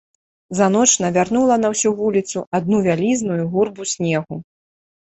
За 0.59 0.67
ноч 0.75 0.87
навярнула 1.03 1.57
на 1.65 1.71
ўсю 1.75 1.93
вуліцу 2.01 2.45
адну 2.61 2.77
вялізную 2.89 3.39
гурбу 3.55 3.81
снегу. 3.97 4.35